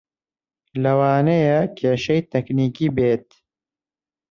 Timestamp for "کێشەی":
1.77-2.21